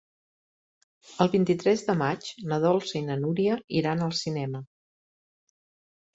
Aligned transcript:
El 1.25 1.29
vint-i-tres 1.35 1.83
de 1.89 1.95
maig 1.99 2.31
na 2.53 2.59
Dolça 2.65 2.97
i 3.01 3.03
na 3.11 3.19
Núria 3.27 3.59
iran 3.83 4.03
al 4.09 4.19
cinema. 4.23 4.65